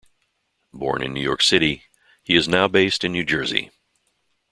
[0.73, 1.83] Born in New York City,
[2.23, 3.69] he is now based in New Jersey.